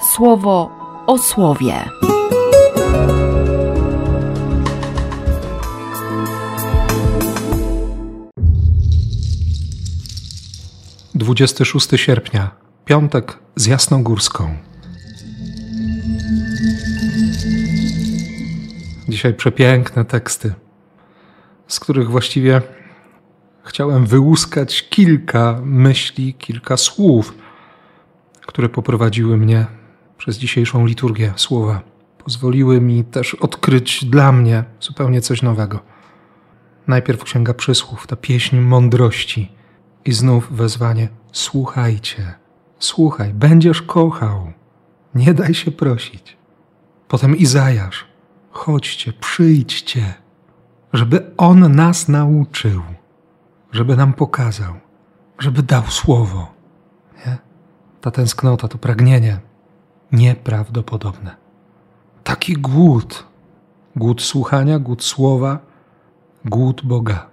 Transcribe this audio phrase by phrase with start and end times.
[0.00, 0.70] słowo
[1.06, 1.74] o słowie.
[11.14, 12.50] Dwudziesty szósty sierpnia,
[12.84, 14.56] piątek z Jasnogórską.
[19.08, 20.54] Dzisiaj przepiękne teksty,
[21.68, 22.62] z których właściwie
[23.64, 27.34] chciałem wyłuskać kilka myśli, kilka słów,
[28.46, 29.79] które poprowadziły mnie
[30.20, 31.80] przez dzisiejszą liturgię słowa.
[32.24, 35.80] Pozwoliły mi też odkryć dla mnie zupełnie coś nowego.
[36.86, 39.52] Najpierw Księga Przysłów, ta pieśń mądrości
[40.04, 42.34] i znów wezwanie: Słuchajcie,
[42.78, 44.52] słuchaj, będziesz kochał,
[45.14, 46.36] nie daj się prosić.
[47.08, 48.04] Potem Izajasz:
[48.50, 50.14] Chodźcie, przyjdźcie,
[50.92, 52.82] żeby On nas nauczył
[53.72, 54.74] żeby nam pokazał,
[55.38, 56.52] żeby dał słowo.
[57.26, 57.38] Nie?
[58.00, 59.40] Ta tęsknota, to pragnienie
[60.12, 61.36] nieprawdopodobne.
[62.24, 63.26] Taki głód,
[63.96, 65.58] głód słuchania, głód słowa,
[66.44, 67.26] głód Boga.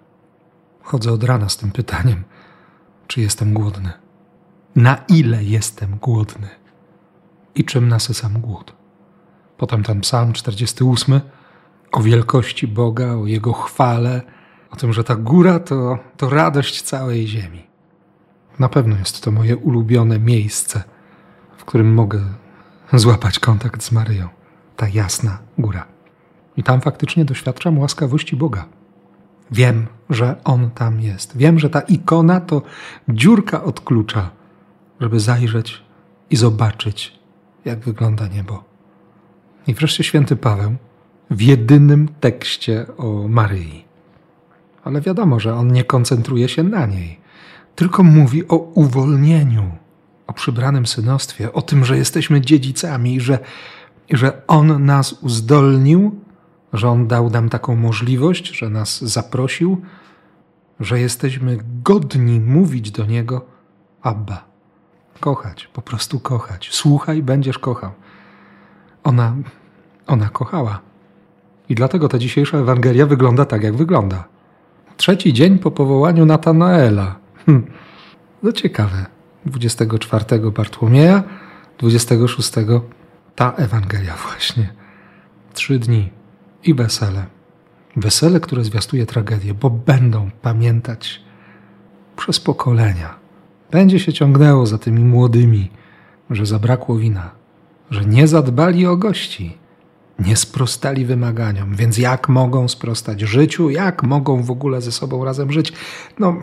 [0.82, 2.24] Chodzę od rana z tym pytaniem,
[3.08, 3.92] czy jestem głodny.
[4.76, 6.48] Na ile jestem głodny?
[7.56, 8.74] I czym nasycam głód?
[9.58, 11.22] Potem ten psalm 48
[11.92, 14.22] o wielkości Boga, o Jego chwale,
[14.72, 17.68] o tym, że ta góra to, to radość całej ziemi.
[18.60, 20.84] Na pewno jest to moje ulubione miejsce,
[21.58, 22.22] w którym mogę
[22.94, 24.28] złapać kontakt z Maryją.
[24.76, 25.86] Ta jasna góra.
[26.58, 28.66] I tam faktycznie doświadczam łaskawości Boga.
[29.52, 31.38] Wiem, że On tam jest.
[31.38, 32.62] Wiem, że ta ikona to
[33.10, 34.30] dziurka od klucza,
[35.00, 35.84] żeby zajrzeć
[36.30, 37.20] i zobaczyć,
[37.66, 38.64] jak wygląda niebo.
[39.68, 40.76] I wreszcie święty Paweł
[41.32, 43.88] w jedynym tekście o Maryi
[44.88, 47.20] ale wiadomo, że on nie koncentruje się na niej,
[47.76, 49.72] tylko mówi o uwolnieniu,
[50.28, 53.40] o przybranym synostwie, o tym, że jesteśmy dziedzicami, że,
[54.10, 56.20] że on nas uzdolnił,
[56.74, 59.82] że on dał nam taką możliwość, że nas zaprosił,
[60.80, 63.46] że jesteśmy godni mówić do niego
[64.02, 64.44] Abba.
[65.20, 66.70] Kochać, po prostu kochać.
[66.72, 67.92] Słuchaj, będziesz kochał.
[69.04, 69.36] Ona,
[70.08, 70.80] ona kochała.
[71.70, 74.24] I dlatego ta dzisiejsza Ewangelia wygląda tak, jak wygląda.
[74.98, 77.16] Trzeci dzień po powołaniu Natanaela.
[77.46, 77.68] Hm.
[78.44, 79.17] No ciekawe.
[79.50, 81.24] 24 Bartłomieja,
[81.78, 82.52] 26
[83.36, 84.74] ta Ewangelia właśnie.
[85.54, 86.10] Trzy dni
[86.64, 87.26] i wesele.
[87.96, 91.22] Wesele, które zwiastuje tragedię, bo będą pamiętać
[92.18, 93.16] przez pokolenia.
[93.72, 95.72] Będzie się ciągnęło za tymi młodymi,
[96.30, 97.32] że zabrakło wina,
[97.92, 99.58] że nie zadbali o gości,
[100.20, 105.52] nie sprostali wymaganiom, więc jak mogą sprostać życiu, jak mogą w ogóle ze sobą razem
[105.52, 105.74] żyć?
[106.20, 106.42] No,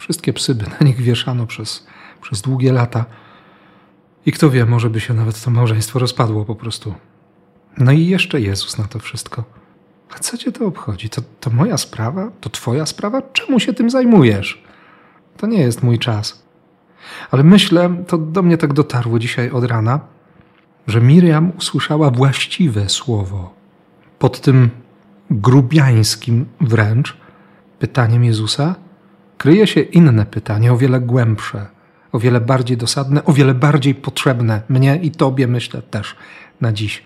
[0.00, 1.86] wszystkie psy by na nich wieszano przez,
[2.22, 3.04] przez długie lata.
[4.26, 6.94] I kto wie, może by się nawet to małżeństwo rozpadło po prostu.
[7.78, 9.44] No i jeszcze Jezus na to wszystko.
[10.16, 11.10] A co cię to obchodzi?
[11.10, 12.30] To, to moja sprawa?
[12.40, 13.22] To twoja sprawa?
[13.22, 14.62] Czemu się tym zajmujesz?
[15.36, 16.42] To nie jest mój czas.
[17.30, 20.00] Ale myślę, to do mnie tak dotarło dzisiaj od rana,
[20.86, 23.54] że Miriam usłyszała właściwe słowo
[24.18, 24.70] pod tym
[25.30, 27.16] grubiańskim wręcz
[27.78, 28.74] pytaniem Jezusa,
[29.40, 31.66] kryje się inne pytanie, o wiele głębsze,
[32.12, 36.16] o wiele bardziej dosadne, o wiele bardziej potrzebne mnie i Tobie, myślę, też
[36.60, 37.02] na dziś.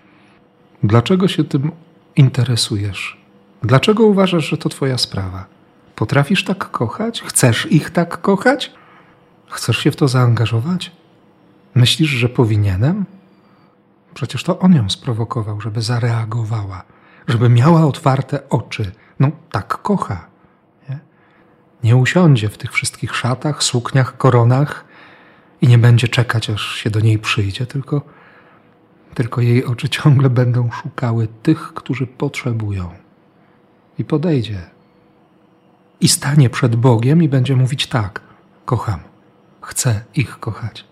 [0.83, 1.71] Dlaczego się tym
[2.15, 3.17] interesujesz?
[3.63, 5.45] Dlaczego uważasz, że to Twoja sprawa?
[5.95, 7.21] Potrafisz tak kochać?
[7.21, 8.71] Chcesz ich tak kochać?
[9.49, 10.91] Chcesz się w to zaangażować?
[11.75, 13.05] Myślisz, że powinienem?
[14.13, 16.83] Przecież to on ją sprowokował, żeby zareagowała,
[17.27, 18.91] żeby miała otwarte oczy.
[19.19, 20.34] No tak kocha.
[21.85, 24.85] Nie, usiądzie w tych wszystkich szatach, sukniach, koronach
[25.61, 28.01] i nie będzie czekać, aż się do niej przyjdzie, tylko,
[29.13, 32.89] tylko jej oczy ciągle będą szukały tych, którzy potrzebują.
[33.97, 34.61] I podejdzie.
[36.01, 38.21] I stanie przed Bogiem i będzie mówić tak:
[38.65, 38.99] kocham,
[39.61, 40.85] chcę ich kochać.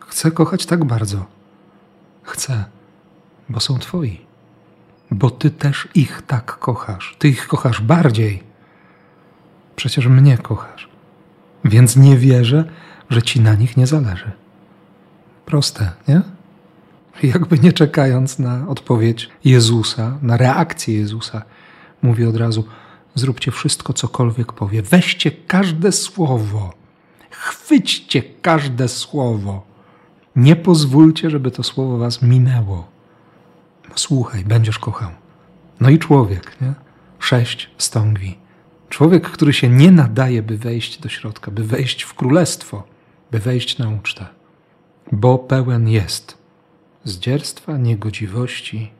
[0.00, 1.26] Chcę kochać tak bardzo
[2.22, 2.64] Chcę,
[3.48, 4.20] bo są Twoi.
[5.10, 7.16] Bo Ty też ich tak kochasz.
[7.18, 8.51] Ty ich kochasz bardziej.
[9.76, 10.88] Przecież mnie kochasz.
[11.64, 12.64] Więc nie wierzę,
[13.10, 14.30] że Ci na nich nie zależy.
[15.46, 16.22] Proste, nie?
[17.22, 21.42] Jakby nie czekając na odpowiedź Jezusa, na reakcję Jezusa,
[22.02, 22.64] mówi od razu:
[23.14, 24.82] zróbcie wszystko, cokolwiek powie.
[24.82, 26.74] Weźcie każde słowo.
[27.30, 29.72] Chwyćcie każde słowo
[30.36, 32.88] nie pozwólcie, żeby to słowo was minęło.
[33.94, 35.10] Słuchaj, będziesz kochał.
[35.80, 36.74] No i człowiek, nie?
[37.18, 38.38] Sześć stągwi.
[38.92, 42.82] Człowiek, który się nie nadaje, by wejść do środka, by wejść w królestwo,
[43.30, 44.26] by wejść na ucztę.
[45.12, 46.38] bo pełen jest
[47.04, 48.90] zdzierstwa, niegodziwości,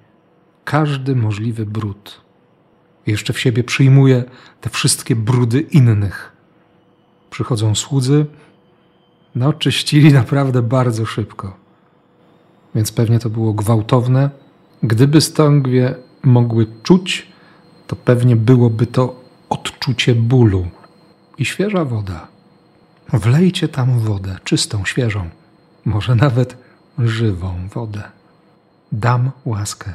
[0.65, 2.21] każdy możliwy brud.
[3.07, 4.25] Jeszcze w siebie przyjmuje
[4.61, 6.33] te wszystkie brudy innych.
[7.31, 8.27] Przychodzą słudzy,
[9.35, 11.57] no czyścili naprawdę bardzo szybko.
[12.75, 14.31] Więc pewnie to było gwałtowne.
[14.83, 17.27] Gdyby stągwie mogły czuć,
[17.87, 19.22] to pewnie byłoby to
[19.53, 20.67] odczucie bólu
[21.39, 22.27] i świeża woda.
[23.13, 25.31] Wlejcie tam wodę, czystą, świeżą,
[25.85, 26.57] może nawet
[26.99, 28.03] żywą wodę.
[28.93, 29.95] Dam łaskę.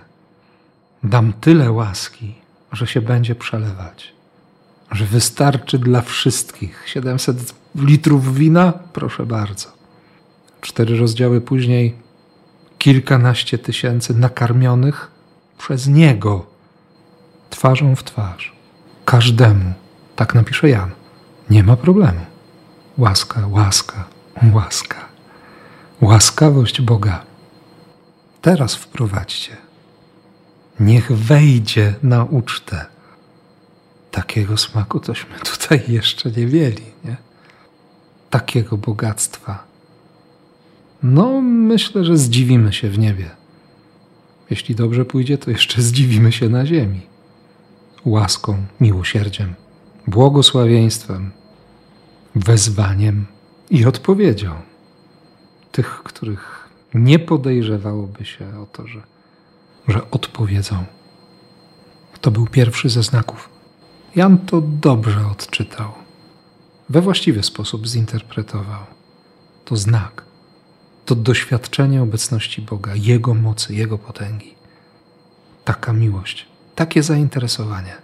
[1.04, 2.36] Dam tyle łaski,
[2.72, 4.14] że się będzie przelewać,
[4.92, 6.84] że wystarczy dla wszystkich.
[6.86, 8.74] 700 litrów wina?
[8.94, 9.68] Proszę bardzo.
[10.62, 11.96] Cztery rozdziały później
[12.78, 15.12] kilkanaście tysięcy nakarmionych
[15.58, 16.46] przez Niego,
[17.50, 18.57] twarzą w twarz.
[19.08, 19.74] Każdemu,
[20.16, 20.92] tak napisze Jan,
[21.50, 22.20] nie ma problemu.
[22.98, 24.04] Łaska, łaska,
[24.54, 25.06] łaska.
[26.02, 27.26] Łaskawość Boga.
[28.42, 29.58] Teraz wprowadźcie.
[30.80, 32.86] Niech wejdzie na ucztę.
[34.12, 37.18] Takiego smaku tośmy tutaj jeszcze nie mieli, nie?
[38.30, 39.64] Takiego bogactwa.
[41.04, 43.30] No, myślę, że zdziwimy się w niebie.
[44.50, 47.17] Jeśli dobrze pójdzie, to jeszcze zdziwimy się na ziemi.
[48.08, 49.56] Łaską, miłosierdziem,
[50.08, 51.32] błogosławieństwem,
[52.36, 53.26] wezwaniem
[53.70, 54.52] i odpowiedzią
[55.72, 59.02] tych, których nie podejrzewałoby się o to, że,
[59.88, 60.86] że odpowiedzą.
[62.22, 63.50] To był pierwszy ze znaków.
[64.16, 65.92] Jan to dobrze odczytał,
[66.90, 68.82] we właściwy sposób zinterpretował.
[69.66, 70.24] To znak,
[71.06, 74.56] to doświadczenie obecności Boga, Jego mocy, Jego potęgi.
[75.66, 76.46] Taka miłość,
[76.78, 77.96] takie zainteresowanie.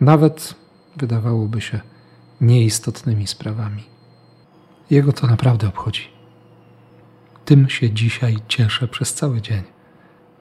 [0.00, 0.54] Nawet
[0.96, 1.80] wydawałoby się
[2.40, 3.84] nieistotnymi sprawami.
[4.90, 6.08] Jego to naprawdę obchodzi.
[7.44, 9.62] Tym się dzisiaj cieszę przez cały dzień.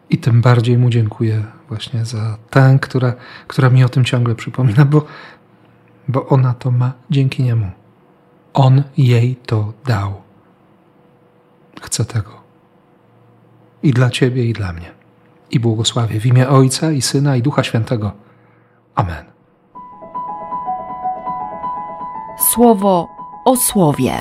[0.10, 3.14] I tym bardziej mu dziękuję właśnie za tę, która,
[3.48, 5.06] która mi o tym ciągle przypomina, bo,
[6.08, 7.72] bo ona to ma dzięki niemu.
[8.54, 10.22] On jej to dał.
[11.82, 12.42] Chcę tego.
[13.84, 14.97] I dla Ciebie, i dla mnie.
[15.52, 18.12] I błogosławię w imię Ojca, i Syna, i Ducha Świętego.
[18.96, 19.26] Amen.
[22.40, 23.08] Słowo
[23.46, 24.14] o słowie.